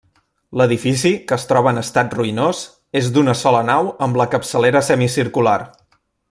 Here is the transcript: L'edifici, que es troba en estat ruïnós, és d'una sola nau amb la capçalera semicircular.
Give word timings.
L'edifici, 0.59 1.11
que 1.31 1.37
es 1.41 1.45
troba 1.51 1.73
en 1.73 1.81
estat 1.81 2.15
ruïnós, 2.19 2.63
és 3.03 3.11
d'una 3.19 3.37
sola 3.45 3.61
nau 3.71 3.93
amb 4.07 4.19
la 4.23 4.27
capçalera 4.33 4.83
semicircular. 4.93 5.57